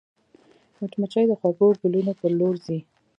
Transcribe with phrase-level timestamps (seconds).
[0.79, 2.77] مچمچۍ د خوږو ګلونو پر لور ځي